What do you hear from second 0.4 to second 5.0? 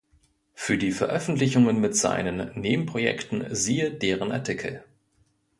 Für die Veröffentlichungen mit seinen Nebenprojekten siehe deren Artikel.